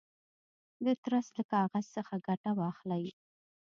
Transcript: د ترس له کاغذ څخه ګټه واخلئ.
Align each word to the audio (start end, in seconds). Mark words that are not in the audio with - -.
د 0.85 0.87
ترس 1.03 1.27
له 1.37 1.43
کاغذ 1.51 1.85
څخه 1.95 2.13
ګټه 2.27 2.51
واخلئ. 2.59 3.05